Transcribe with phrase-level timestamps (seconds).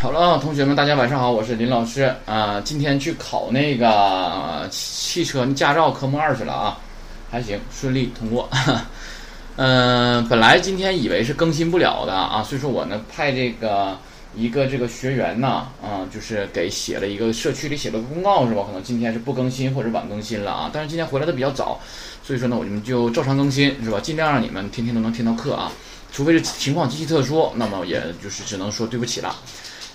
[0.00, 2.58] 好了，同学们，大家晚上好，我是林老师啊。
[2.64, 6.78] 今天去考那个汽车驾照科目二去了啊，
[7.30, 8.48] 还行，顺利通过。
[9.56, 13.94] 嗯，本来今天以为是更新不了的啊，所以说我呢派这个
[14.34, 18.62] 一个这个学员呢，啊，就是给写了一个社区里写了个公告是吧？
[18.66, 20.70] 可能今天是不更新或者晚更新了啊。
[20.72, 21.78] 但是今天回来的比较早，
[22.24, 24.00] 所以说呢，我们就照常更新是吧？
[24.00, 25.70] 尽量让你们天天都能听到课啊，
[26.10, 29.36] 除非是情况极其特殊，那么也就是只能说对不起了。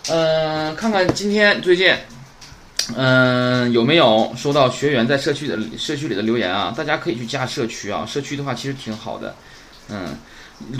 [0.07, 1.91] 嗯，看看今天最近，
[2.95, 6.71] 嗯，有没有收到学员在社区的社区里的留言啊？
[6.77, 9.35] 大家可以去加社区啊，社区的话其实挺好的。
[9.89, 10.16] 嗯，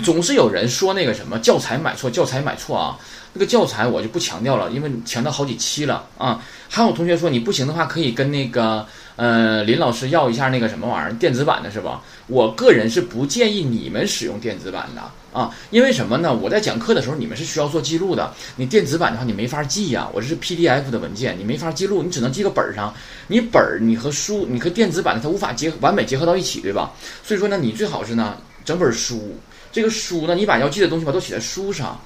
[0.04, 2.96] 总是有人说那个什么教材买错，教材买错啊。
[3.32, 6.40] 那个教材我就不强调了，因为强调好几期了啊。
[6.68, 12.02] 还有同学说你不行的话，可以跟那个呃林老师要一下那个什么玩意儿电子版的是吧？
[12.26, 15.02] 我个人是不建议你们使用电子版的
[15.32, 16.34] 啊，因为什么呢？
[16.34, 22.92] 我在讲课的时候你们是需要做记录的，你电子版的话你没法记呀，我这是 PDF 的文件，你没法记录，你只能记个本上。
[23.28, 26.92] 你本儿你和书你和电子版的它无法结完美结合到一起，对吧？
[27.24, 29.36] 所以说呢，你最好是呢整本书，
[29.72, 31.98] 这个书呢你把要记的东西吧都写在书上。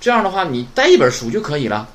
[0.00, 1.88] 这样的话，你带一本书就可以了，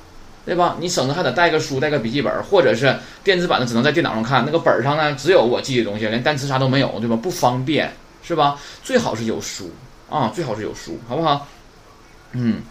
[0.44, 0.76] 对吧？
[0.80, 4.42] 你省得还得带个书、带个笔记本，或者是电子版的，只能在电脑上看。
[4.44, 7.14] 那个本上呢，只有我记的东西，连单词啥都没有，对吧？
[7.14, 8.58] 不方便，是吧？
[8.82, 9.70] 最好是有书
[10.10, 11.46] 啊，最好是有书，好不好？
[12.32, 12.62] 嗯，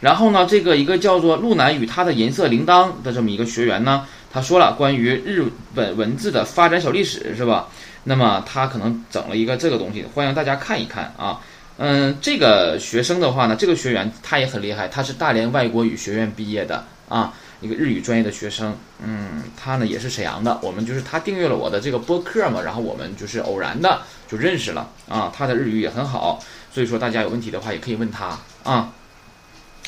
[0.00, 5.44] 然后呢，这个一个叫做路南与他的银色铃铛的这么一个学员呢，他说了关于日
[5.74, 7.68] 本文字的发展小历史，是吧？
[8.04, 11.40] 那么他可能整了一个这个东西，欢迎大家看一看啊。
[11.78, 18.76] 嗯，这个学生的话呢，这个学员他也很厉害，他是大连外国语学院毕业的啊，一个日语专业的学生。
[19.02, 25.32] 嗯，他呢也是沈阳的，我们就是他订阅了我的这个播客嘛，然后我们就是偶然的就认识了啊。
[25.36, 28.92] 他的日语也很好，所以说大家有问题的话也可以问他啊，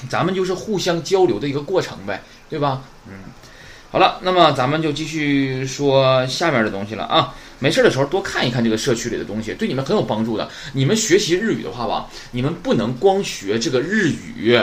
[0.08, 2.82] 咱们就是互相交流的一个过程呗，对吧？
[3.08, 3.14] 嗯，
[3.90, 7.34] 好了，那么咱们就继续说下面的东西了啊。
[7.58, 10.46] 没事的时候多看一看这个社区里的东西，对你们很有帮助的。
[10.74, 14.60] 你们学习日语的话吧，你们不能光学这个日语，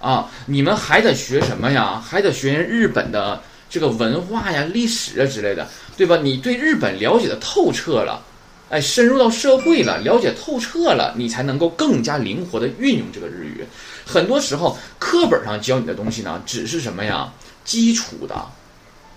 [0.00, 2.00] 啊，你们还得学什么呀？
[2.00, 6.16] 还得学日本的这个文化呀、历史啊之类的，对吧？
[6.22, 8.22] 你对日本了解的透彻了，
[8.70, 13.64] 哎，深入到社会了，了解透彻了，你才能够更加灵活的运用这个日语。
[14.06, 17.30] 很多时候课本上教你的东西呢，只是什么呀？
[17.64, 18.34] 基础的。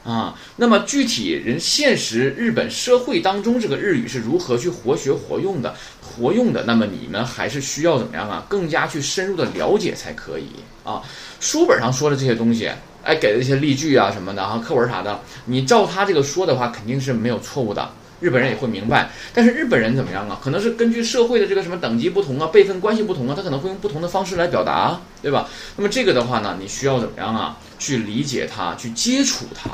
[0.03, 6.61] 啊，那么具体人现实日本社会当中，这个日语是如何去活学活用的、活用的？
[6.65, 8.45] 那么你们还是需要怎么样啊？
[8.49, 10.47] 更加去深入的了解才可以
[10.83, 11.01] 啊。
[11.39, 12.69] 书本上说的这些东西，
[13.01, 17.89] 哎，给的一些例句啊什么的哈，课文啥的，你照他这个说的话，肯定是没有错误的。
[18.19, 20.39] 日本人也会明白，但是日本人怎么样啊？
[20.41, 25.49] 可能是根据社会的这个什么等级不同啊、辈分关系不同啊，他可能会用不同的方式来表达，对吧？
[25.75, 27.57] 那么这个的话呢，你需要怎么样啊？
[27.79, 29.71] 去理解它，去接触它。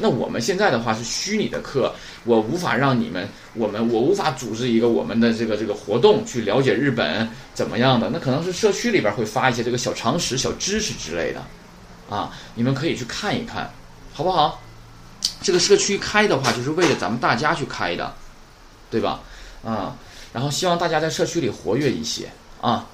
[0.00, 1.94] 那我们现在的话是虚拟的课，
[2.24, 8.08] 我无法让你们，我们我无法组织一个我们的这个这个活动去了解日本怎么样的。
[8.10, 11.44] 那可能是社区里边会发一些这个小常识、小知识之类的，
[12.08, 13.70] 啊，你们可以去看一看，
[14.12, 14.60] 好不好？
[15.42, 18.12] 这个社区开的话，就是为了咱们大家去开的，
[18.90, 19.20] 对吧？
[19.64, 19.96] 啊，
[20.32, 22.30] 然后希望大家在社区里活跃一些
[22.60, 22.86] 啊。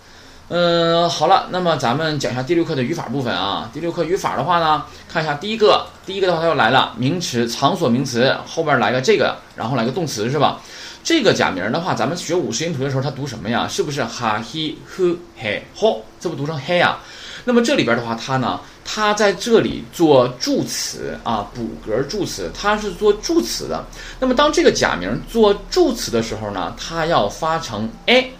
[0.48, 3.68] 嗯，好了，那么咱们讲一下第六课的语法部分啊。
[3.72, 10.60] 第六课语法的话呢，看一下第一个，第一个的话它又来了，名词、场所名词后边来个这个，然后来个动词是吧？
[11.02, 13.66] 这个假名的话，咱们学五十音图的时候，它读什么呀？
[13.66, 16.04] 是不是哈、嘿、呼、嘿、吼？
[16.20, 16.96] 这不读成嘿呀？
[17.44, 23.84] 那么这里边的话，它呢，它在这里做助词啊，补格助词，它是做助词的。
[24.20, 28.32] 那么当这个假名做助词的时候呢，它要发成 a。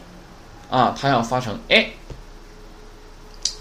[0.70, 1.90] 啊，它要发成哎，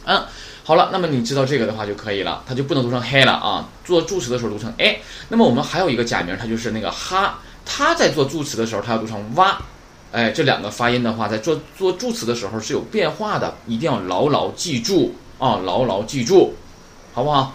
[0.05, 0.23] 嗯，
[0.63, 3.69] 好了，那么你知道这个的话就可以了，它就不能读成 he 了啊。
[3.83, 4.99] 做助词的时候读成哎，
[5.29, 9.59] 那么我们还有一个假名，它就是那个哈，它在做助词的时候，它要读成哇，
[10.11, 16.55] 哎，这两个发音的话，在做做助词的时候是有变化的，一定要牢牢记住啊，牢牢记住，
[17.13, 17.53] 好不好？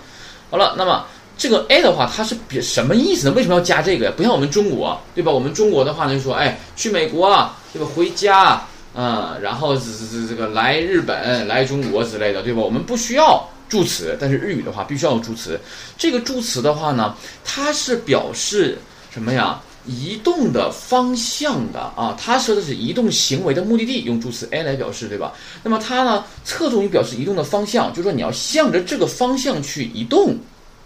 [0.50, 1.04] 好了，那么
[1.36, 3.34] 这个哎的话，它是别什么意思呢？
[3.34, 4.12] 为什么要加这个呀？
[4.16, 5.32] 不像我们中国，对吧？
[5.32, 7.28] 我们中国的话呢，就说哎，去美国，
[7.72, 7.88] 对吧？
[7.96, 8.64] 回家。
[8.94, 12.60] 嗯，然后这这这个来日本、来中国之类的，对吧？
[12.60, 15.58] 我们不需要助词，但是日语的话必须要有助词。
[15.96, 17.14] 这个助词的话呢，
[17.44, 18.78] 它是表示
[19.10, 19.60] 什么呀？
[19.86, 25.32] 移动的方向的啊，它说的是移动行为的目的地，用助词 a 来表示，对吧？
[25.62, 30.36] 那么它呢，侧重于表示移动的方向，就是说你要向着这个方向去移动。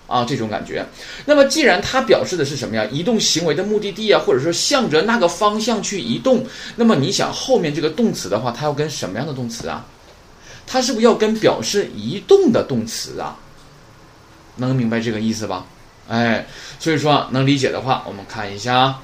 [0.07, 0.85] 啊，这种感觉。
[1.25, 2.83] 那么，既然它表示的是什么呀？
[2.91, 6.45] 移动行为的目的地啊，或者说向着那个方向去移动。
[6.75, 9.85] 那么，你想后面这个动词的话，它要跟什么样的动词啊？
[10.65, 13.37] 它是不是要跟表示移动的动词啊？
[14.55, 15.65] 能明白这个意思吧？
[16.07, 16.45] 哎，
[16.79, 19.01] 所以说能理解的话，我们看一下啊，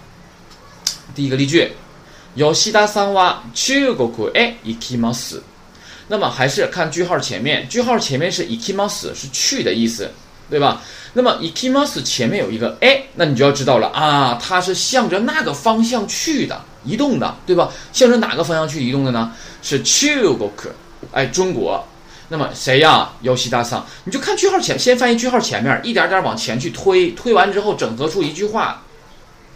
[1.14, 1.72] 第一个例句，
[2.36, 5.40] 吉田さんは中国へ行きます。
[6.08, 10.12] 那么还是看句号前面，句号前面是行きます是去的意思，
[10.50, 10.82] 对吧？
[11.14, 17.72] 那么行きます前面有一个哎，那你就要知道了啊，它是向着那个方向去的，移动的，对吧？
[17.94, 19.32] 向着哪个方向去移动的呢？
[19.64, 20.52] 是中国，
[21.12, 21.84] 哎，中国。
[22.28, 23.10] 那么谁呀？
[23.22, 28.84] 尤西大桑，你就看句号前，先翻译句号前面，一点点往前去推，推完之后整合出一句话，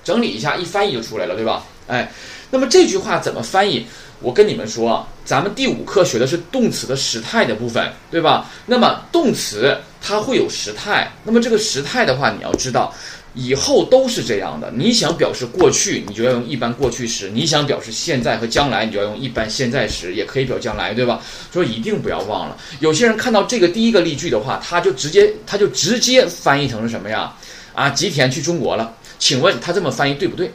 [0.03, 1.63] 整理一下，一翻译就出来了，对吧？
[1.88, 2.11] 哎，
[2.51, 3.85] 那么这句话怎么翻译？
[4.21, 8.45] 我跟你们说，咱们第五课学的是动词的时态的部分，对吧？
[8.65, 9.75] 那么动词
[10.06, 12.94] 它会有时态，那么这个时态的话，你要知道。
[13.32, 14.70] 以后都是这样的。
[14.72, 21.20] 你想表示过去，你就要用一般过去时；你想表示现在和将来，你就要用一般现在时，也可以表将来，对吧？
[21.50, 22.56] 所以一定不要忘了。
[22.78, 27.34] 有些人看到这个第一个例句的话，他就直接他就直接翻译成了什么呀？
[27.72, 28.94] 啊，吉田去中国了。
[29.18, 30.52] 请问他这么翻译对不对？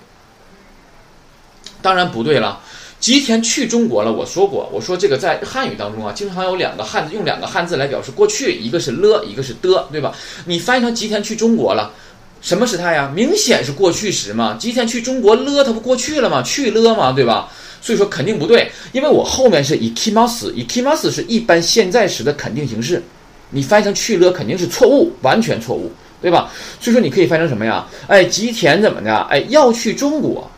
[1.81, 2.61] 当然不对了。
[2.99, 4.11] 吉田去中国了。
[4.11, 10.13] 我说过，我说这个在汉语当中啊，经常有两个汉字用两个汉字来表示过去，一个是了，一个是的，对吧？
[10.45, 11.91] 你翻译成吉田去中国了。
[12.41, 13.11] 什么时态呀？
[13.13, 14.55] 明显是过去时嘛。
[14.59, 16.41] 吉田去中国了，它不过去了吗？
[16.41, 17.11] 去了吗？
[17.11, 17.49] 对吧？
[17.81, 23.01] 所以说肯定不对，因为我后面是 ikimas，ikimas 是一般现在时的肯定形式，
[23.51, 25.89] 你翻译成去了肯定是错误，完全错误，
[26.21, 26.51] 对吧？
[26.81, 27.87] 所以说你可以翻成什么呀？
[28.07, 29.15] 哎，吉田怎么的？
[29.29, 30.51] 哎，要去中国，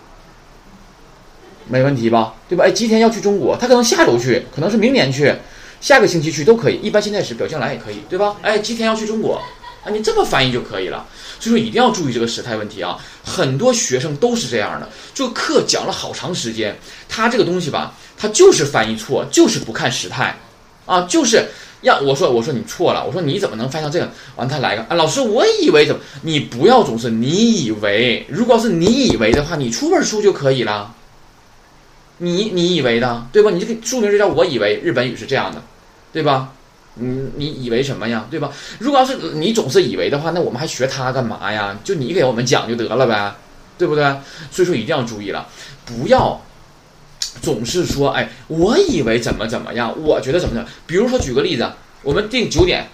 [1.71, 2.33] 没问题吧？
[2.49, 2.65] 对吧？
[2.65, 5.33] 哎，吉田要去中国，他可能下周去，可能是明年去，
[5.79, 8.35] 下个星期去都可以，一般现在时表将来也可以，对吧？
[8.41, 9.41] 哎，吉田要去中国。
[9.83, 11.03] 啊，你这么翻译就可以了。
[11.39, 12.99] 所以说一定要注意这个时态问题啊！
[13.23, 16.77] 很多学生都是这样的，这个课讲了好长时间，
[17.09, 20.37] 他这个东西吧，他就是翻译错，就是不看时态，
[20.85, 21.47] 啊，就是
[21.81, 24.07] 要我说我说你错了，我说你怎么能翻译成这样？
[24.35, 26.01] 完他来个啊，老师我以为怎么？
[26.21, 30.93] 你不要总是你以为，如果是你以为的话，你出本书就可以了。
[32.23, 33.49] 你你以为的对吧？
[33.49, 35.59] 你这个书名就叫我以为日本语是这样的，
[36.13, 36.53] 对吧？
[36.93, 38.51] 你你以为什么呀，对吧？
[38.77, 41.75] 如果要是你总是以为的话，那我们还学它干嘛呀？
[41.83, 43.33] 就你给我们讲就得了呗，
[43.75, 44.03] 对不对？
[44.51, 45.47] 所以说一定要注意了，
[45.83, 46.39] 不要
[47.41, 50.69] 总是说，哎，我以为怎么怎么样，我觉得怎么怎么。
[50.85, 51.67] 比如说举个例子，
[52.03, 52.87] 我们定九点，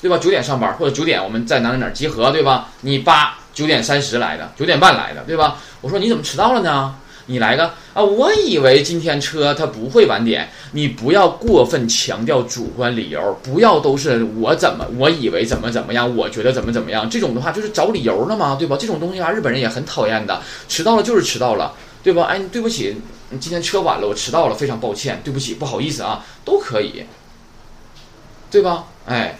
[0.00, 0.18] 对吧？
[0.18, 2.70] 九点上班或者九点我们在哪哪哪集合，对吧？
[2.80, 5.58] 你八九点三十来的，九点半来的，对吧？
[5.82, 6.96] 我说你怎么迟到了呢？
[7.26, 8.02] 你来个啊！
[8.02, 10.48] 我以为今天车它不会晚点。
[10.72, 17.08] 你不要过分强调主观理由，不要都是我怎么我以为怎么怎么样，我觉得怎么怎么样。
[17.08, 18.76] 这种的话就是找理由了嘛，对吧？
[18.78, 20.42] 这种东西啊，日本人也很讨厌的。
[20.68, 22.24] 迟到了就是迟到了，对吧？
[22.24, 22.96] 哎，对不起，
[23.30, 27.04] 你今天车晚了，我迟到了，非常抱歉，对不起，不好意思啊，都可以，
[28.50, 28.86] 对吧？
[29.06, 29.38] 哎，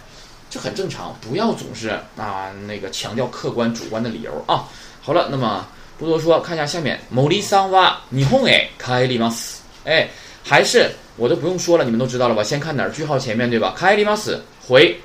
[0.49, 4.69] 这很正常，不要总是啊那个强调客观主观的理由啊。
[5.01, 5.67] 好了，那么。
[5.97, 6.99] 不多说，看一下下面。
[7.09, 10.09] 某里桑哇，霓虹诶，开里马斯，哎，
[10.43, 12.43] 还是我都不用说了，你们都知道了吧？
[12.43, 12.89] 先看哪儿？
[12.89, 13.73] 句号前面对吧？
[13.77, 14.99] 开里马斯，回，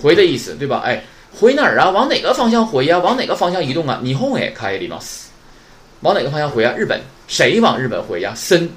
[0.00, 0.82] 回的意思对吧？
[0.84, 1.02] 哎，
[1.32, 1.90] 回哪儿啊？
[1.90, 2.98] 往哪个方向回呀？
[2.98, 4.00] 往哪个方向移动啊？
[4.02, 5.28] 霓虹诶，开里马斯，
[6.00, 6.74] 往哪个方向回啊？
[6.76, 8.32] 日本，谁往日本回呀？
[8.36, 8.68] 森，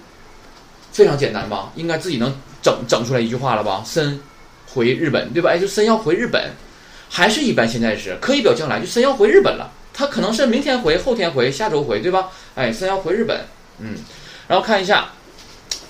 [0.91, 1.71] 非常简单吧？
[1.75, 3.83] 应该自己能整整出来一句话了吧？
[3.85, 4.19] 森，
[4.65, 5.51] 回日本对吧？
[5.51, 6.49] 哎，就森要回日本，
[7.09, 9.69] 还是一般现在时，可以表将来，就森要回日本了。
[10.01, 12.31] 他可能是明天回、后天回、下周回，对吧？
[12.55, 13.39] 哎，三要回日本，
[13.77, 13.93] 嗯，
[14.47, 15.11] 然后看一下，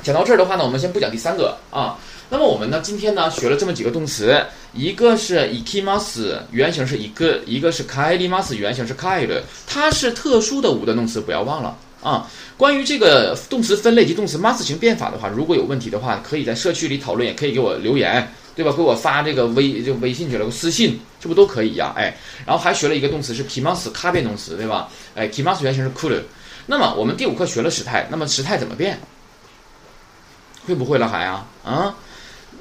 [0.03, 1.97] 讲到这儿的话呢，我们先不讲第三个啊。
[2.29, 4.37] 那么我们呢，今天呢学了这么几个动词，
[4.73, 9.29] 一个是 ikimas，原型是一个；一个是 kairimas，原型是 kair，
[9.65, 12.29] 它是特殊的五的动词，不要忘了啊。
[12.57, 18.29] 关于这个动词分类及动词 mas 型变法的话，如果有问题的话，可以在社区里讨论，也可以给我留言。
[18.55, 18.71] 对吧？
[18.71, 21.93] 给我发这个微就微信去了，我私信，这不都可以呀？
[21.95, 22.15] 哎，
[22.45, 24.87] 然后还学了一个动词是 kimas，它变动词，对吧？
[25.15, 26.21] 哎，kimas 原型是 could。
[26.67, 28.99] 那么我们第五课学了时态，那么时态怎么变？
[30.67, 31.45] 会不会了还啊？
[31.63, 31.95] 啊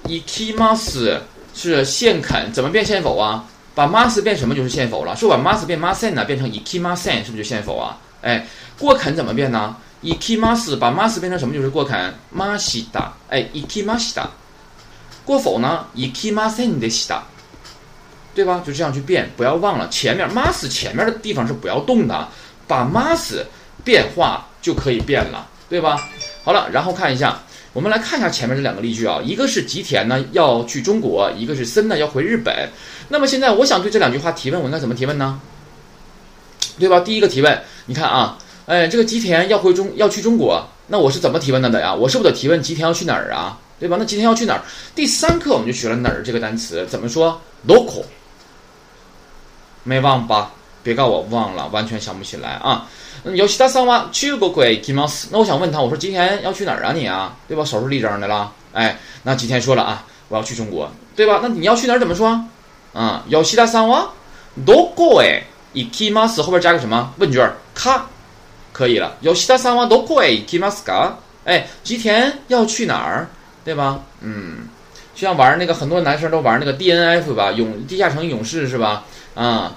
[0.07, 1.19] ，ikimas
[1.55, 3.45] 是现肯，怎么变现否啊？
[3.75, 5.15] 把 mas 变什么就是现否了？
[5.17, 6.25] 是把 mas 变 masen 呢？
[6.25, 7.99] 变成 ikimasen 是不是就现否啊？
[8.23, 8.47] 哎，
[8.79, 13.11] 过肯怎么变呢？ikimas 把 mas 变成什么就是过肯 masita？
[13.29, 14.27] 哎，ikimasita。
[15.25, 15.87] 过否呢？
[15.95, 17.21] 以 kimasen 的した，
[18.35, 18.63] 对吧？
[18.67, 22.29] 就这样去变，不要忘了前面 mas 前面的地方是不要动的，
[22.67, 23.43] 把 mas
[23.85, 26.09] 变化就可以变了，对吧？
[26.43, 27.39] 好了，然后看一下，
[27.73, 32.69] 我们来看一下前面这两个例句啊，一个是吉田呢要去中国，一个是森呢要回日本。
[33.09, 35.41] 那么现在我想对这两句话提问，我应该怎么提问呢？
[36.79, 37.01] 对吧？
[37.01, 41.95] 第一个提问，你看啊，哎，这个吉田要回中要去中国，那我是怎么提问的呀？
[41.95, 43.59] 我是不是得提问吉田要去哪儿啊？
[43.80, 43.98] 对吧？
[44.00, 44.62] 那今天要去哪儿？
[44.96, 47.42] 第三课我们就学了哪儿这个单词，怎么说？
[47.68, 48.04] local，
[49.84, 50.52] 没忘吧？
[50.82, 52.88] 别告我忘了，完全想不起来啊。
[53.34, 56.94] 有其他三万去过鬼 k i m o s 那我想问他，我说今天要去哪儿啊？
[56.94, 57.66] 你啊，对吧？
[57.66, 58.52] 手是立正的了。
[58.72, 61.40] 哎，那今天说了啊，我要去中国，对吧？
[61.42, 62.00] 那你要去哪儿？
[62.00, 62.46] 怎么说？
[62.94, 64.08] 啊，有其他三万
[64.66, 65.42] どこへ
[65.74, 67.56] 行きます后边加个什么问句儿？
[67.76, 68.02] か
[68.72, 69.18] 可以了。
[69.22, 71.14] 有其他三万どこへ行きますか？
[71.46, 73.28] 哎，吉田要去哪儿？
[73.65, 74.01] 对吧？
[74.21, 74.69] 嗯，
[75.15, 79.05] 就像玩那个很多男生都玩那个 DNF 吧，勇地下城勇士是吧？
[79.35, 79.73] 啊。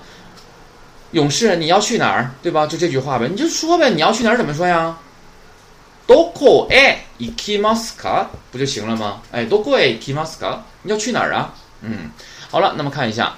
[1.12, 2.32] 勇士，你要去哪儿？
[2.42, 2.66] 对吧？
[2.66, 3.90] 就这句话呗，你就说呗。
[3.92, 4.38] 你要去哪儿？
[4.38, 4.98] 怎么说呀
[6.08, 9.22] ？Doko e ikimaska 不就行了吗？
[9.32, 11.54] 哎，Doko e ikimaska 你要去哪儿啊？
[11.82, 12.10] 嗯，
[12.50, 13.34] 好了，那么看一下，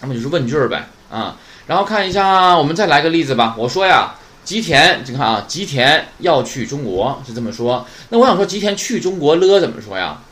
[0.00, 1.36] 那么就是问句儿呗啊。
[1.66, 3.54] 然后看一下，我们再来个例子吧。
[3.58, 4.14] 我说呀，
[4.48, 7.86] 吉田，你看啊，吉田要去中国是这么说。
[8.08, 10.22] 那我想说，吉田去中国了怎么说呀？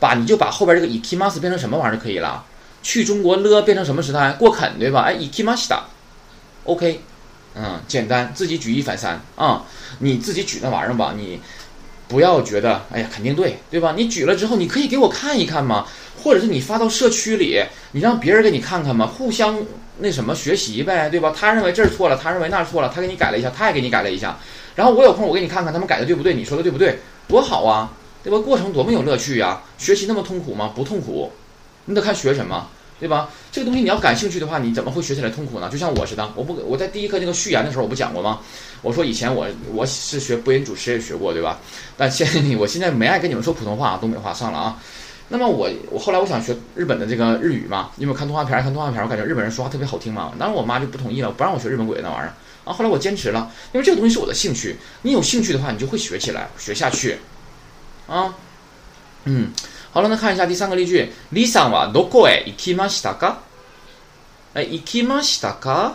[0.00, 2.44] 把你就把后边这个 ikimas 变成什么玩意儿就可以了。
[2.82, 4.32] 去中国了变成什么时态？
[4.32, 5.02] 过肯对吧？
[5.02, 7.00] 哎，ikimashita，OK，
[7.54, 9.62] 嗯，简单，自己举一反三啊，
[10.00, 11.40] 你自己举那玩意儿吧，你
[12.08, 13.94] 不要觉得哎呀肯定对对吧？
[13.96, 15.86] 你举了之后，你可以给我看一看吗？
[16.22, 19.06] 或者是你发到社区里，你让别人给你看看吗？
[19.06, 19.58] 互相
[19.98, 21.32] 那什么学习呗，对吧？
[21.36, 24.36] 他认为这儿错了，他认为那儿错了，他给你改了一下，他也给你改了一下，
[24.74, 26.34] 然后我有空我给你看看他们改的对不对？
[26.34, 26.98] 你说的对不对？
[27.28, 28.38] 多好啊，对吧？
[28.38, 29.62] 过程多么有乐趣呀！
[29.78, 30.72] 学习那么痛苦吗？
[30.74, 31.32] 不痛苦，
[31.86, 32.68] 你得看学什么。
[32.98, 33.28] 对吧？
[33.52, 35.68] 这个东西你要感兴趣的话，你怎么会学起来痛苦呢？
[35.68, 38.40] 就像我似的，我不我在第一课那个序言的时候，我不讲过吗？
[38.82, 41.58] 我说以前我我是学播音主持也学过，对吧？
[41.96, 44.80] 但现在你我现在没爱跟你们说普通话、东北话上了啊。
[45.28, 50.32] 那么我我后来我想学日本的这个日语嘛，因为看动画片看动画片，我感觉日本人说话特别好听嘛。
[50.38, 52.32] 当时我妈就不同意了，不让我学日本鬼那玩意儿
[52.64, 52.72] 啊。
[52.72, 54.76] 后来我坚持了，因为这个东西是我的兴趣。
[55.02, 57.18] 你有兴趣的话，你就会学起来，学下去
[58.06, 58.34] 啊。
[59.24, 59.50] 嗯。
[59.95, 61.11] 好了，那看一下第三个例句。
[61.31, 63.35] 李さんはどこへ行きましたか？
[64.53, 65.93] 哎，行きましたか？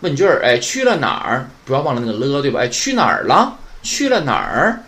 [0.00, 1.48] 问句儿，哎，去了哪儿？
[1.64, 2.60] 不要忘了那个了，对吧？
[2.60, 3.56] 哎，去哪儿了？
[3.82, 4.80] 去了哪儿？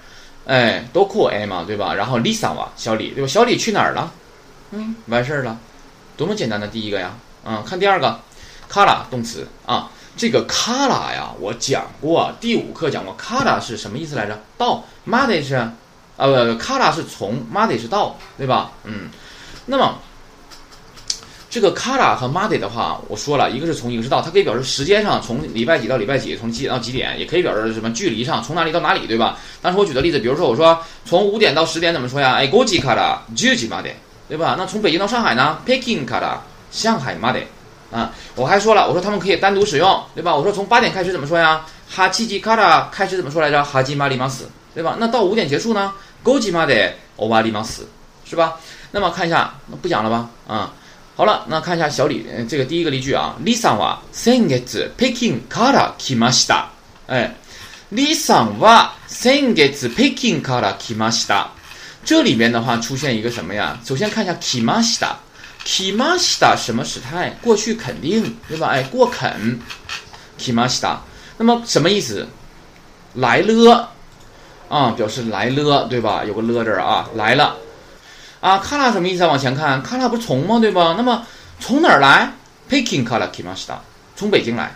[0.47, 1.95] 哎，どこへ嘛，对吧？
[1.95, 3.29] 然后李さんは小李，对吧？
[3.29, 4.13] 小李去哪儿了？
[4.73, 5.57] 嗯，完事儿了，
[6.17, 7.13] 多么简单的第一个呀！
[7.45, 8.21] 嗯，看第二个，
[8.69, 14.39] 卡拉动词啊，这个卡拉呀，我讲过，第五课讲过，卡拉是什么意思来着？
[14.59, 15.69] 到，嘛的是。
[16.20, 18.72] 啊不，卡拉是从，马得是到，对吧？
[18.84, 19.10] 嗯，
[19.66, 19.98] 那么
[21.50, 29.38] 这个卡拉和马得的话，我说了一个是从，一个是到，它可以表示时间上从礼拜几到礼拜几，从几点到几点，也可以表示什么距离上从哪里到哪里，对吧？
[29.62, 32.34] 当时我举的例子，比如说我说从五点到十点怎么说呀？
[32.34, 33.90] 哎，过几卡拉，就几马得，
[34.28, 34.56] 对吧？
[34.58, 37.40] 那从北京到上海呢？Peking 卡拉，上海马得，
[37.92, 40.36] 啊，我还说了，我说他们可以单独使用，对吧？
[40.36, 41.66] 我说从八点开始怎么说呀？
[41.90, 43.64] 哈七吉卡拉开始怎么说来着？
[43.64, 44.97] 哈吉马里马斯，对吧？
[44.99, 45.93] 那到五点结束呢？
[46.23, 47.87] 勾起嘛的欧巴里马斯
[48.25, 48.57] 是吧？
[48.91, 50.29] 那么看一下，那不讲了吧？
[50.47, 50.73] 啊，
[51.17, 53.37] 好了，那看一下小李这个第一个例句啊。
[53.45, 56.67] 李さんは先月北京から来ました。
[57.07, 57.35] 哎，
[57.91, 61.49] 李さんは先月北京から来ました。
[62.05, 63.79] 这里边的话出现一个什么呀？
[63.85, 65.17] 首先看一下来ました。
[65.65, 67.35] 来ました什么时态？
[67.43, 68.69] 过去肯定对吧？
[68.69, 69.59] 哎，过肯。
[70.39, 70.99] 来ました。
[71.39, 72.27] 那么什么意思？
[73.15, 73.91] 来了。
[74.69, 76.25] 啊，表示来了，对吧？
[76.25, 77.57] 有个了字儿啊，来了。
[78.41, 79.27] 啊，卡拉什么意思？
[79.27, 80.59] 往前看，卡拉不是从吗？
[80.59, 80.95] 对吧？
[80.97, 81.27] 那么
[81.61, 82.33] 从哪儿来？
[82.69, 83.77] Peking 卡拉 kimashita，
[84.17, 84.75] 从北京来。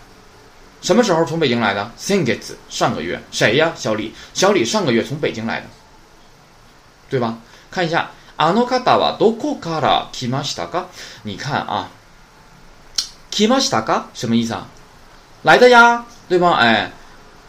[0.81, 1.91] 什么时候从北京来的？
[1.99, 2.39] Singet
[2.69, 3.21] 上个月。
[3.31, 3.73] 谁呀？
[3.75, 4.13] 小李。
[4.33, 5.65] 小李上个月从北京来的，
[7.09, 7.37] 对吧？
[7.69, 10.85] 看一下，あの方はどこから来ましたか？
[11.23, 11.89] 你看啊，
[13.31, 14.67] 来ましたか什么意思啊？
[15.43, 16.53] 来的呀，对吧？
[16.53, 16.91] 哎。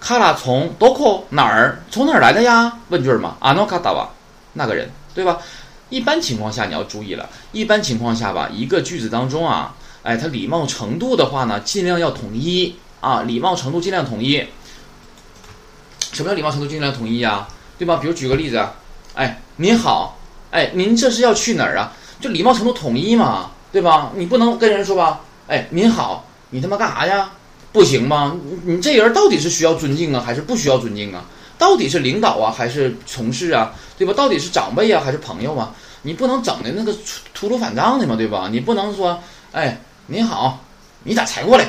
[0.05, 2.71] 卡拉从多库哪儿从哪儿来的呀？
[2.89, 4.07] 问句嘛，阿诺卡达瓦
[4.53, 5.39] 那个人对吧？
[5.89, 14.45] 一般情况下你要注意了，一般情况下吧，一个句子当中啊，哎，它礼貌程度的话呢，尽量要统一啊，礼貌程度尽量统一。
[16.11, 17.47] 什么叫礼貌程度尽量统一呀？
[17.79, 17.95] 对吧？
[17.95, 18.63] 比如举个例子，
[19.15, 20.19] 哎，您好，
[20.51, 21.91] 哎，您这是要去哪儿啊？
[22.21, 24.11] 就礼貌程度统一嘛，对吧？
[24.13, 27.31] 你不能跟人说吧，哎，您好，你他妈干啥呀？
[27.75, 28.33] 不行吗？
[28.63, 31.25] 你这人到底是需要尊敬啊，还是不需要尊敬啊？
[31.57, 33.73] 到底是领导啊，还是同事啊？
[33.97, 34.13] 对吧？
[34.13, 35.75] 到底是长辈啊，还是朋友啊？
[36.03, 36.95] 你不能整的那个
[37.33, 38.47] 秃噜反账的嘛，对吧？
[38.49, 40.63] 你不能说，哎，您好，
[41.03, 41.67] 你咋才过来？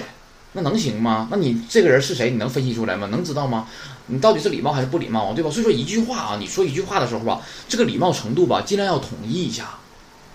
[0.52, 1.26] 那能行吗？
[1.28, 2.30] 那你这个人是谁？
[2.30, 3.08] 你能分析出来吗？
[3.10, 3.66] 能知道吗？
[4.06, 5.50] 你到底是礼貌还是不礼貌，对吧？
[5.50, 9.70] 所以说一句话啊，你说一句话的时候吧，这个礼貌程度吧，尽量要统一一下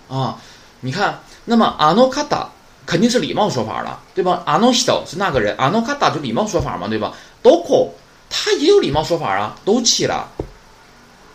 [0.08, 0.36] 啊。
[0.80, 2.50] 你看，那么阿诺卡达。
[2.85, 4.41] 肯定是礼貌说法了，对吧？
[4.45, 7.13] 阿诺西多是那个人，阿诺卡达就礼貌说法嘛，对吧？
[7.41, 7.93] 多库
[8.29, 10.29] 他也有礼貌说法啊，都起了，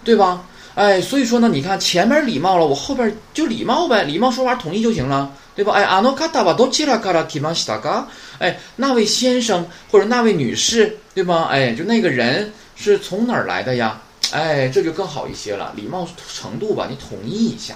[0.02, 0.44] 对吧？
[0.74, 5.72] 哎，所以说呢，你看前面礼貌了，我后边就礼貌呗，礼貌说话统一就行了，对吧？
[5.74, 8.04] 哎，あの方はどちらから来ましたか？
[8.38, 11.48] 哎，那位先生或者那位女士，对吧？
[11.50, 14.00] 哎，就那个人是从哪儿来的呀？
[14.30, 16.08] 哎，这就更好一些了，礼貌
[16.40, 17.74] 程度吧，你统一一下，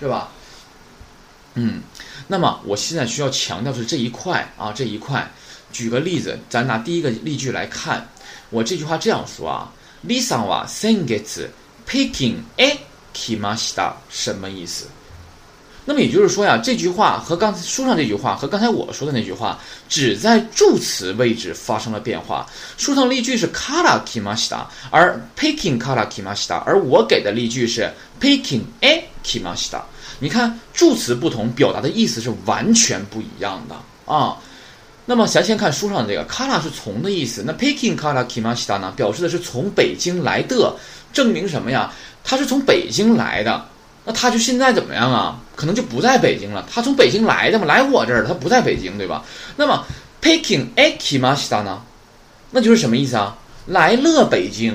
[0.00, 0.30] 是吧？
[1.54, 1.82] 嗯，
[2.27, 5.29] 那么我现在需要强调的是这一块啊，这一块。
[5.71, 8.07] 举个例子，咱拿第一个例句来看，
[8.51, 9.73] 我这句话这样说啊
[10.07, 11.47] ，Lisa wa sengetsu
[11.89, 12.77] picking e
[13.15, 14.85] kimashita，什么意思？
[15.85, 22.47] 那么也就是说呀，这句话和刚才书上这句话和刚才我说的那句话，只在助词位置发生了变化。
[22.77, 29.81] 书上例句是 kara kimasita，而 picking kara kimasita，而我给的例句是 picking e kimashita。
[30.19, 33.75] 你看助词不同，表达的意思是完全不一样的
[34.13, 34.37] 啊。
[35.05, 40.73] 那么咱先看书上这个 “kara” 是从的意思，那 “picking kara kimashita” 呢，表示的是从北京来的，
[41.11, 41.91] 证明什么呀？
[42.23, 43.65] 他是从北京来的，
[44.05, 45.37] 那他就现在怎么样啊？
[45.57, 46.65] 可能就不在北京了。
[46.71, 49.25] 他从北京来的嘛，来我这儿，他不在北京，对吧？
[49.57, 49.85] 那么
[50.21, 51.81] “picking a kimashita” 呢，
[52.51, 53.37] 那就是什么意思啊？
[53.65, 54.73] 来了北京，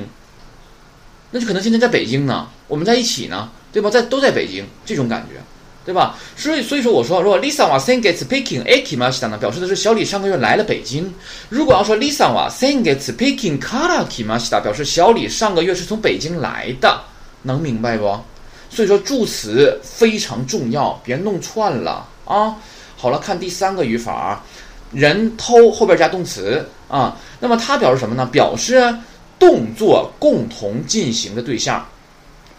[1.30, 3.91] 那就可能现在在北京呢，我们在一起呢，对吧？
[3.91, 5.41] 在都在北京，这种感觉。
[5.85, 6.19] 对吧？
[6.37, 11.11] 所以所以说我说，如果 lisawa singets picking a kimashita 呢，表示的是小李上个月来了北京。
[11.49, 17.01] 如果要说 lisawa singets picking kara kimashita，表示小李上个月是从北京来的，
[17.41, 18.05] 能明白不？
[18.69, 22.55] 所以说助词非常重要，别弄串了啊。
[22.95, 24.45] 好了，看第三个语法，
[24.93, 28.29] 人偷后边加动词啊，那么它表示什么呢？
[28.31, 28.95] 表示
[29.39, 31.83] 动作共同进行的对象。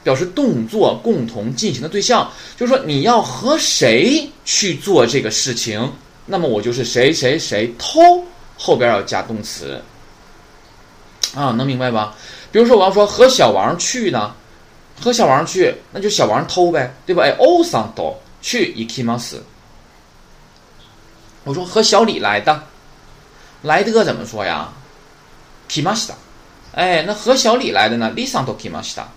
[0.10, 5.94] 表示动作共同进行的对象，就是说你要和谁去做这个事情，
[6.26, 8.26] 那么我就是谁谁谁偷，
[8.58, 9.80] 后边要加动词，
[11.36, 12.16] 啊，能明白吧？
[12.52, 14.34] 比如说我要说和小王去呢，
[15.00, 17.22] 和小王去，那就小王偷呗，对吧？
[17.22, 19.44] 哎，欧桑偷去伊基马斯。
[21.44, 22.64] 我说和小李来的，
[23.62, 24.74] 来的怎么说呀？
[25.68, 26.16] 基马西达，
[26.74, 28.12] 哎，那和小李来的呢？
[28.16, 29.08] 李桑偷基马西达。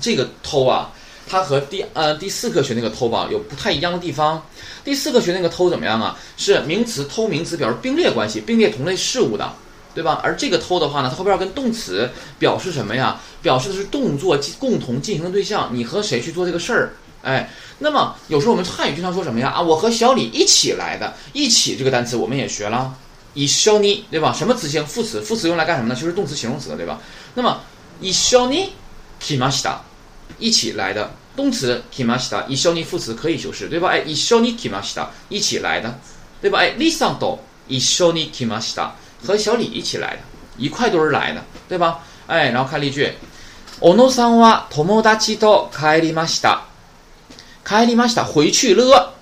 [0.00, 0.90] 这个偷啊，
[1.28, 4.42] 它和第呃第四课学那个偷吧有不太一样的地方。
[4.82, 6.18] 第四课学那个偷怎么样啊？
[6.36, 9.52] 是名词偷名词表示并列关系，并列同类事物的，
[9.94, 10.20] 对吧？
[10.24, 12.08] 而这个偷的话呢，它后边要跟动词
[12.38, 13.20] 表示什么呀？
[13.42, 16.94] 表示的是动作共同进行的对象，你和谁去做这个事儿？
[17.22, 19.50] 哎，那么有时候我们汉语经常说什么呀？
[19.50, 22.94] 啊，我和小李一起来的，一起这个单词我们也学了，
[23.34, 24.32] 以小你，对吧？
[24.32, 24.84] 什么词性？
[24.86, 25.94] 副词，副词用来干什么呢？
[25.94, 26.98] 就是动词、形容词的，对吧？
[27.34, 27.60] 那么
[28.00, 28.72] 以小你。
[29.22, 29.80] k i m a s h i t a
[30.37, 33.89] 一起来的动词 k i m a s h i t a 以小你副词可以修饰，对吧？
[33.89, 35.99] 哎，以小你 k i m a s h i t a 一起来的，
[36.41, 36.59] 对吧？
[36.59, 40.19] 哎，李桑多以小你 k i m a s h i t a 和小李一起来的，
[40.57, 41.99] 一块堆儿来的，对吧？
[42.27, 43.11] 哎，然后看例句，
[43.79, 46.59] 小野さんは友達と帰りました。
[47.65, 49.13] 帰りました，回去了，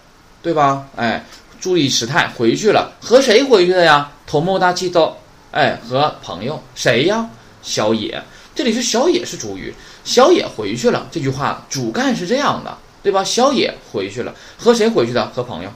[0.41, 0.85] 对吧？
[0.97, 1.23] 哎，
[1.61, 4.11] 注意时态，回去了，和谁回去的呀？
[4.29, 5.13] 友達と，
[5.51, 7.29] 哎，和朋友，谁呀？
[7.61, 8.21] 小野。
[8.53, 9.73] 这里是小野是主语，
[10.07, 11.07] 小野回去了。
[11.11, 13.23] 这句话主干是这样的，对吧？
[13.23, 15.25] 小野回去了，和谁回去的？
[15.27, 15.71] 和朋友。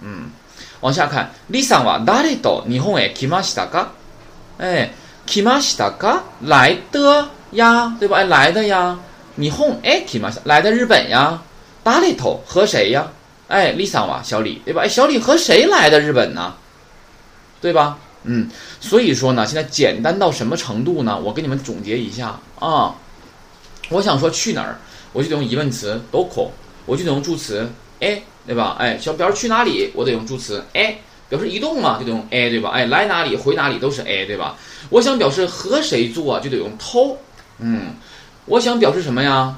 [0.00, 0.30] 嗯，
[0.80, 3.86] 往下看，Lisa は誰と日本へ来ましたか？
[4.58, 4.90] 哎，
[5.26, 6.20] 来ましたか？
[6.40, 8.18] 来的呀，对吧？
[8.18, 8.98] 哎，来的呀。
[9.36, 11.42] 日本へ来ました，来的日本呀。
[11.84, 13.06] 誰と和谁呀？
[13.48, 14.82] 哎，Lisa は小李，对吧？
[14.82, 16.54] 哎，小李和谁来的日本呢？
[17.60, 17.98] 对吧？
[18.24, 18.48] 嗯，
[18.80, 21.18] 所以说呢，现在简单到什么程度呢？
[21.18, 22.94] 我给你们总结一下啊。
[23.89, 24.77] 我想说去哪儿，
[25.13, 26.49] 我就得用疑问词 doko，
[26.85, 27.69] 我就得用助词
[27.99, 28.75] a，对吧？
[28.79, 32.71] 哎，想表示去哪里，我得用助词 a，表示移动嘛，就得用 a，对吧？
[32.71, 34.55] 哎，来哪里，回哪里都是 a，对吧？
[34.89, 37.17] 我想表示和谁做，就得用偷。
[37.59, 37.95] 嗯，
[38.45, 39.57] 我想表示什么呀？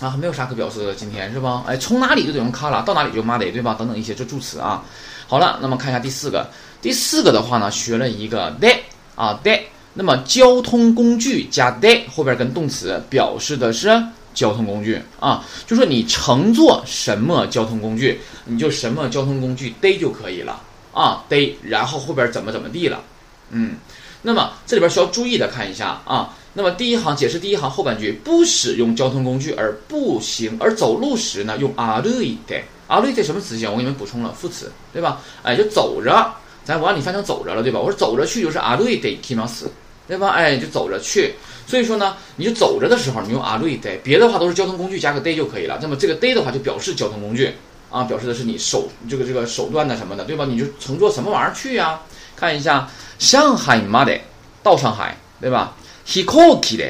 [0.00, 1.62] 啊，没有啥可表示的，今天是吧？
[1.66, 3.74] 哎，从哪里就得用卡拉，到哪里就马得，对吧？
[3.78, 4.82] 等等一些这助词啊。
[5.28, 6.46] 好了，那么看一下第四个。
[6.82, 8.76] 第四个的话呢，学了一个 day
[9.14, 9.60] 啊 day，
[10.00, 20.58] 那么交通工具加 day 后边跟动词表示的是交通工具啊，就说你乘坐什么交通工具，你就什么交通工具 day 就可以了
[20.94, 23.02] 啊 day，然后后边怎么怎么地了，
[23.50, 23.74] 嗯，
[24.22, 33.70] 那么这里边需要注意的看一下啊，那么第一行解释第一行后半句不使用交通工具而步行而走路时呢，用 a r u i d e a r u i d e 什么词性？
[33.70, 35.20] 我给你们补充了副词，对吧？
[35.42, 36.32] 哎，就走着。
[36.62, 37.80] 咱我让你翻成走着了，对吧？
[37.80, 39.68] 我说走着去就是阿瑞得 k i m a s
[40.10, 40.30] 对吧？
[40.30, 41.34] 哎，就走着去。
[41.66, 45.78] 所以说呢，你就走着的时候，你用 a r i day，，别的话都是交通工具加个 day 就可以了。
[45.80, 47.54] 那么这个 day 的话就表示交通工具
[47.90, 50.44] 啊，表示的是你手这个这个手段的什么的，对吧？
[50.44, 52.00] 你就乘坐什么玩意儿去呀？
[52.34, 54.20] 看一下上海 m a d
[54.64, 56.84] 到上海，对吧？hikoki 的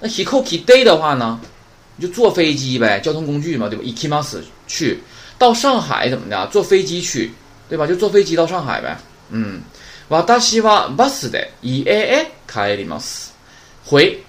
[0.00, 1.38] 那 hikoki day 的话呢，
[1.96, 5.00] 你就坐飞机呗，交通工具嘛，对吧？ikimas 去
[5.38, 6.46] 到上海怎么的？
[6.46, 7.32] 坐飞机去，
[7.68, 7.86] 对吧？
[7.86, 8.96] 就坐飞机到上海呗。
[9.30, 9.60] 嗯，
[10.09, 13.33] 私はバスで家へ帰ります。
[13.89, 14.19] 回，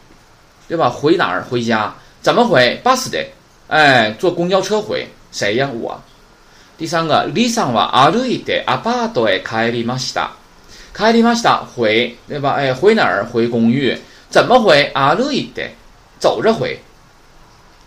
[0.68, 0.90] 对吧？
[0.90, 1.44] 回哪儿？
[1.44, 1.94] 回家？
[2.22, 2.80] 怎么回？
[2.82, 3.28] バスで，
[3.68, 5.08] 哎，坐公交车回。
[5.32, 5.70] 谁呀？
[5.72, 6.00] 我。
[6.78, 10.30] 第三个，リさんは歩いてアパートへ帰りました。
[10.94, 12.54] 帰りました，回，对吧？
[12.56, 13.24] 哎，回哪儿？
[13.24, 13.98] 回公寓。
[14.30, 14.90] 怎么回？
[14.94, 15.70] 歩いて，
[16.18, 16.80] 走着回。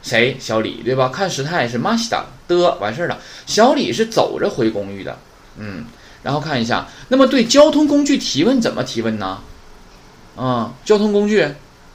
[0.04, 0.38] 谁？
[0.39, 1.10] 小李，对吧？
[1.10, 3.18] 看时态是ました的，完事儿了。
[3.48, 5.18] 小李是走着回公寓的。
[5.58, 5.86] 嗯。
[6.25, 9.39] 然后看一下，那么对交通工具提问怎么提问呢？
[10.35, 11.47] 啊，交通工具，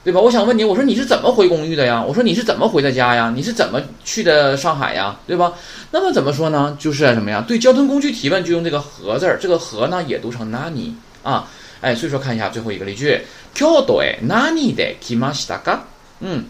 [0.02, 0.20] 对吧？
[0.20, 2.02] 我想问你，我说你是怎么回公寓的呀？
[2.02, 3.30] 我说你是怎么回的家呀？
[3.34, 5.16] 你是怎么去的上海呀？
[5.26, 5.52] 对吧？
[5.90, 6.74] 那么怎么说呢？
[6.78, 7.44] 就是什么呀？
[7.46, 11.46] 对交通工具提问就用这个“和”字儿，这个“和”呢也读成 “nani” 啊。
[11.82, 13.20] 哎，所以说看一下最后一个例句
[13.54, 15.78] ，Kyoto e nani de kimashita ga？
[16.20, 16.44] 嗯，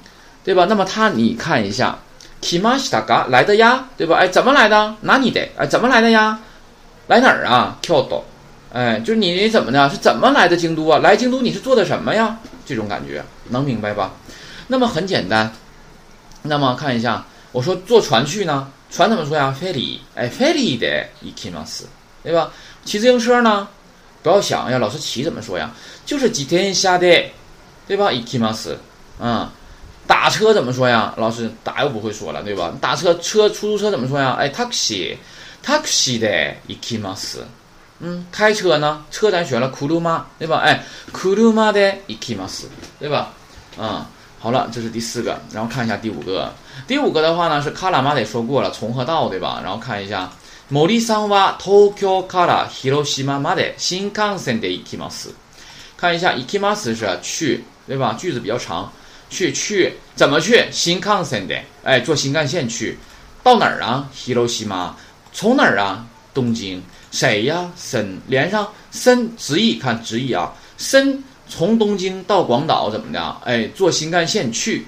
[0.45, 0.67] 对吧？
[0.69, 1.99] 那么它你看一下
[2.43, 4.17] ，kimashita ga 来的呀，对吧？
[4.17, 6.39] 哎，怎么来的？nani 哎，怎么来的呀？
[7.11, 8.23] 来哪儿啊跳岛
[8.73, 9.91] 哎，就是你怎么的？
[9.91, 11.01] 是怎么来的京都啊？
[11.01, 12.39] 来京都你是做的什么呀？
[12.65, 14.13] 这种感觉能明白吧？
[14.69, 15.53] 那么很简单，
[16.43, 21.83] 那么看一下，我说坐船去呢，船怎么说呀？Ferry，哎，Ferry 的 ikimas，
[22.23, 22.53] 对吧？
[22.85, 23.67] 骑自行车呢？
[24.23, 25.69] 不要想呀，老师骑怎么说呀？
[26.07, 27.25] 就是几天下的，
[27.89, 28.77] 对吧？ikimas，
[29.19, 29.49] 嗯，
[30.07, 31.13] 打车怎么说呀？
[31.17, 32.73] 老师打又不会说了，对吧？
[32.81, 34.37] 打车车出租车怎么说呀？
[34.39, 35.17] 哎，taxi。
[35.66, 37.38] taxi 的 ikimas，
[38.00, 39.04] 嗯，开车呢？
[39.10, 40.58] 车咱学了 kuruma，对吧？
[40.58, 42.66] 哎，kuruma 的 ikimas，
[43.00, 43.34] 对吧？
[43.78, 44.06] 嗯，
[44.40, 46.54] 好了，这是第四个，然后看一下第五个。
[46.88, 49.62] 第五个的话呢是卡拉马得说过了，从和到，对吧？
[49.64, 50.30] 然后看一下，
[50.70, 50.88] 森
[51.30, 55.30] は東京から広島まで新幹線で行きます。
[55.98, 58.14] 看一下 ikimas 是去，对吧？
[58.20, 58.92] 句子比较长，
[59.30, 60.66] 去去怎么去？
[60.72, 63.00] 新幹線的，哎，坐新干线去，
[63.42, 64.10] 到哪儿啊？
[64.14, 64.92] 広島。
[65.33, 66.07] 从哪儿啊？
[66.33, 67.71] 东京，谁呀？
[67.77, 70.53] 森连上森直译，看直译啊。
[70.77, 73.37] 森从东京到广岛怎么的？
[73.45, 74.87] 哎，坐新干线去，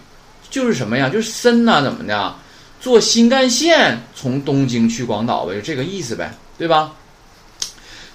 [0.49, 1.09] 就是什么呀？
[1.09, 2.35] 就是森呐，怎么的？
[2.81, 6.93] 坐新干线从东京去广岛呗，就这个意思呗，对吧？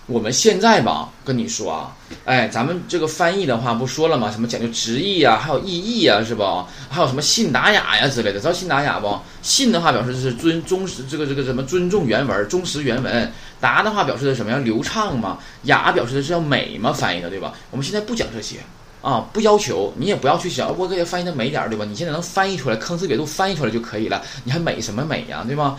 [0.07, 1.93] 我们现在吧，跟你说啊，
[2.23, 4.31] 哎，咱们这个翻译的话不说了吗？
[4.31, 6.43] 什么讲究直译啊，还有意译啊，是不？
[6.89, 9.19] 还有什么信达雅呀之类的，知道信达雅不？
[9.41, 13.29] 信的话表示的是尊忠实，这个这个什么尊重原文，忠实原文。
[13.59, 14.57] 达的话表示的什么呀？
[14.59, 15.39] 流畅嘛。
[15.63, 17.51] 雅表示的是要美嘛，翻译的对吧？
[17.69, 18.59] 我们现在不讲这些
[19.01, 21.83] 啊，不要求你也不要去想，我给它翻译的美点儿，对吧？
[21.83, 25.77] 你现在能翻译出来，坑字别度翻译出来就可以了，你还美什么美呀，对吧？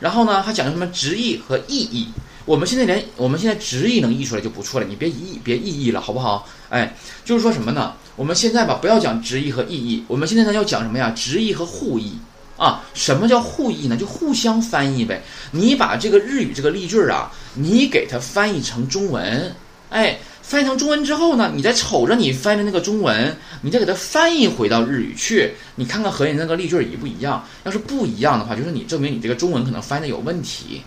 [0.00, 2.08] 然后呢，还讲究什么直译和意译。
[2.48, 6.48] 我们现在连我们现在直译能译出来就不错了，你别译别意译了，好不好？
[6.70, 7.92] 哎，就是说什么呢？
[8.16, 11.12] 我们现在吧，不要讲直译和意译，我们现在呢要讲什么呀？
[11.14, 12.14] 直译和互译
[12.56, 12.82] 啊？
[12.94, 13.98] 什么叫互译呢？
[13.98, 15.22] 就互相翻译呗。
[15.50, 19.54] 你把这个日语这个例句啊，你给它翻译成中文，
[19.90, 27.44] 哎，翻译成中文之后呢，你再瞅着你翻译的那个中文，你再给它翻译回到日语去，你看看和你那个例句一不一样？
[27.64, 30.80] 要是不一样的话，就是你证明你这个中文可能翻译的有问题，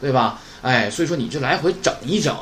[0.00, 0.40] 对吧？
[0.62, 2.36] 哎，所以说你就来回整一整，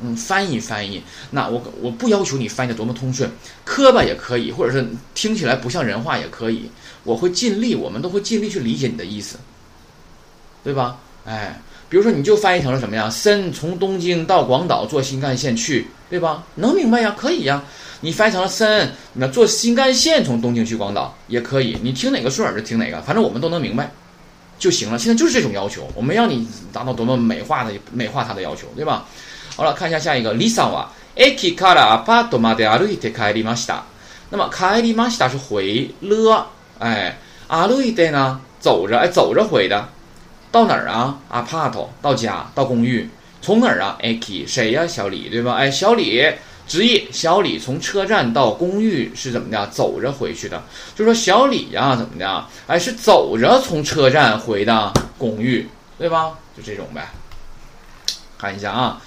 [0.00, 1.02] 嗯，翻译翻译。
[1.30, 3.30] 那我我不要求你翻译的多么通顺，
[3.64, 6.70] 磕巴也可以，或者是听起来不像人话也可以。
[7.04, 9.36] 我会尽力，我们都会尽力去理解你的意思，
[10.64, 10.98] 对吧？
[11.24, 13.10] 哎，比如说你就翻译成了什么呀？
[13.10, 16.44] 森从东京到广岛坐新干线去，对吧？
[16.56, 17.14] 能明白呀？
[17.16, 17.62] 可以呀。
[18.04, 21.78] 你翻译成了森，那坐新干线从东京去广岛也可以。
[21.82, 23.92] 你听哪个顺耳就听哪个，反正我们都能明白。
[24.62, 29.04] 就行了，现在就是这种要求，我们让你达到多么美化的美化他的要求，对吧？
[29.56, 33.80] 好了，看一下下一个，Lisa 啊，Aki kara apato made aruite kaerimashita。
[34.30, 36.46] 那么 kaerimashita 是回了，
[36.78, 39.88] 哎，aruite 呢，走着，哎，走着回的，
[40.52, 44.86] 到哪儿啊？apato 到家，到公寓，从哪儿啊？Aki 谁呀？
[44.86, 45.54] 小李对吧？
[45.54, 46.22] 哎，小李。
[46.66, 49.66] 直译小李从车站到公寓是怎么的？
[49.66, 50.62] 走着回去的，
[50.94, 52.44] 就说小李呀，怎么的？
[52.66, 56.32] 哎，是走着从车站回的公寓，对吧？
[56.56, 57.10] 就这种呗。
[58.38, 59.00] 看一下啊，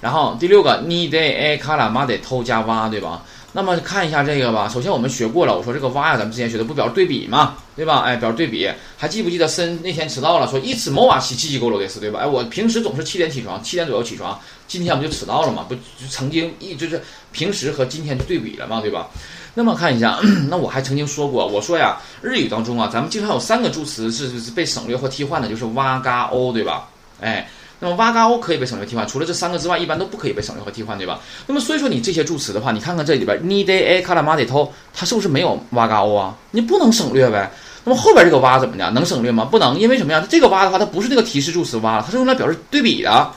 [0.00, 3.22] 然后第六个，你得哎卡拉马得偷加挖，对吧？
[3.52, 4.68] 那么看一下这个吧。
[4.68, 8.02] 首先我们学过了，我说这个挖呀，咱们之前学的不表示对比嘛，对吧？
[8.02, 12.20] 哎，表示对比，还记不记得森那天迟到了，说一次某瓦西七七勾楼的事，对吧？
[12.20, 17.02] 哎，我平时总是七点起床，七点左右起床，今天我们就迟到了嘛，不就曾经一就是
[17.32, 19.08] 平时和今天就对比了嘛，对吧？
[19.52, 26.88] 那么看一下， 那我还曾经说过，我说呀，日语当中啊，咱们经常有三个助词是是被省略或替换的，就是哇嘎欧，对吧？
[27.20, 31.18] 哎，那么哇嘎哦可以被省略替换，除了这三个之外，一般都不可以被省略和替换，对吧？
[31.48, 36.36] 那么所以说你这些助词的话，你看看这里边你得哎卡拉马得头，它是不是没有哇嘎哦啊？
[36.52, 37.50] 你不能省略呗。
[37.82, 38.88] 那么后边这个哇怎么的？
[38.90, 39.44] 能省略吗？
[39.44, 40.24] 不能，因为什么呀？
[40.30, 43.32] 这个哇的话，它不是那个提示助词哇了，它是用来表示对比的，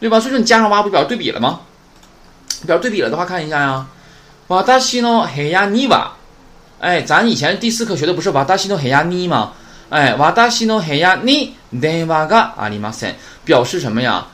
[0.00, 0.18] 对吧？
[0.18, 1.60] 所以说你加上哇不表示对比了吗？
[2.66, 3.86] 表示对比了的话，看一下呀，
[4.48, 6.12] 哇达西诺黑呀尼瓦，
[6.80, 9.52] 哎，咱以前第四课学的不是哇达西诺黑呀尼吗？
[9.90, 14.26] 哎，哇达西诺黑呀尼电话がありません，表示什么呀？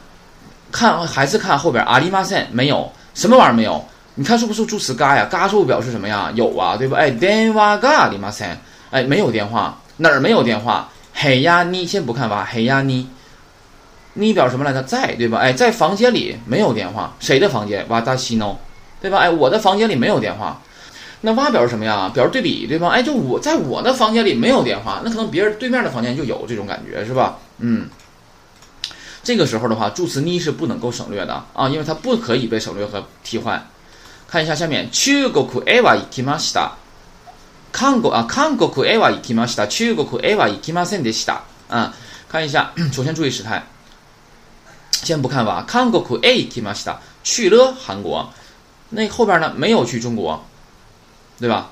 [0.73, 3.85] 看还是看后边ありません没有什么玩意儿没有？
[4.15, 5.29] 你看是不是助词が呀？
[5.31, 6.31] が是不是表示什么呀？
[6.35, 6.97] 有啊，对吧？
[6.99, 8.57] 哎，電話がありません。
[8.91, 10.89] 哎，没有电话，哪儿没有电话？
[11.13, 12.47] 嘿呀，你先不看吧。
[12.51, 13.09] 嘿呀，你，
[14.15, 14.83] 你表什么来着？
[14.83, 15.39] 在，对吧？
[15.39, 17.87] 哎，在房间里没有电话，谁的房间？
[17.89, 18.59] 哇达西诺，
[19.01, 19.19] 对吧？
[19.19, 20.61] 哎，我的房间里没有电话。
[21.23, 22.11] 那哇表示什么呀？
[22.15, 22.89] 表示对比，对吧？
[22.89, 27.39] 哎，就我在我的房间里没有电话，那可能别人对面的房间就有这种感觉，是吧？
[27.59, 27.89] 嗯，
[29.23, 33.67] 这个时候的话，助词你是不能够省略的啊，因为它不可以被省略和替换。
[34.29, 36.71] 看一下下面，中国へは行きました。
[37.73, 39.67] 看国啊，看国へは行きました。
[39.67, 41.41] 中国へは行きませんでした。
[41.69, 41.93] 啊，
[42.29, 43.63] 看一下， 首先注意时态。
[45.01, 46.97] 先不看吧，看国へ行きました。
[47.23, 48.33] 去了韩国，
[48.91, 50.45] 那后边呢没有去中国，
[51.39, 51.71] 对吧？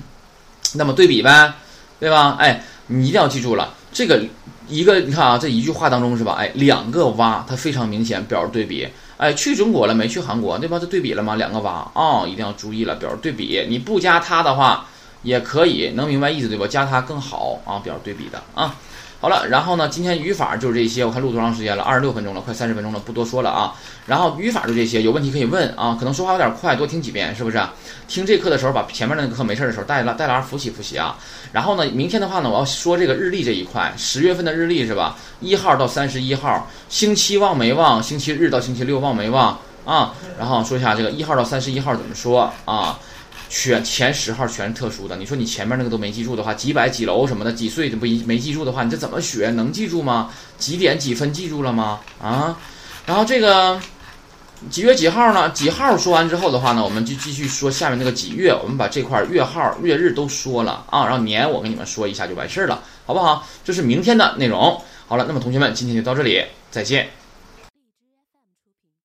[0.73, 1.53] 那么对比呗，
[1.99, 2.35] 对吧？
[2.39, 4.23] 哎，你一定要记住了，这个
[4.67, 6.33] 一个你看啊，这一句话当中是吧？
[6.33, 8.87] 哎，两个哇，它非常明显表示对比。
[9.17, 10.77] 哎，去中国了没去韩国，对吧？
[10.79, 11.35] 这对比了吗？
[11.35, 13.65] 两个哇啊，一定要注意了，表示对比。
[13.69, 14.87] 你不加它的话。
[15.24, 16.64] 也可以能明白意思对吧？
[16.68, 18.76] 加它更好啊，表示对比的啊。
[19.20, 21.02] 好了，然后呢，今天语法就是这些。
[21.02, 21.82] 我看录多长时间了？
[21.82, 23.72] 二十六分钟了，快三十分钟了，不多说了啊。
[24.04, 25.96] 然后语法就这些，有问题可以问啊。
[25.98, 27.58] 可能说话有点快，多听几遍，是不是？
[28.06, 31.16] 听这课的时候，把前面那个课没事的时候带拉带拉复习复习啊。
[31.52, 35.16] 然后呢，明天的话呢，我要说这个日历这一块，十月份的日历是吧？
[35.40, 38.02] 一号到三十一号，星期忘没忘？
[38.02, 40.12] 星期日到星期六忘没忘啊？
[40.38, 42.98] 然后说一下这个一号到三十一号怎么说啊？
[43.48, 49.50] 全前十号全是特殊的，你说你前面那个都没记住的话，几百几楼什么的，几岁都不一没记住的话，你这怎么学？
[49.50, 50.30] 能记住吗？
[50.58, 52.00] 几点几分记住了吗？
[52.20, 52.58] 啊，
[53.06, 53.80] 然后这个
[54.70, 55.50] 几月几号呢？
[55.50, 63.46] 几号说完之后的话呢，我们就继续说下面那个几月，我们把这块月号、月日都说了啊，然后年我跟你们说一下就完事儿了，好不好？
[63.64, 64.80] 这是明天的内容。
[65.06, 67.10] 好了，那么同学们，今天就到这里，再见。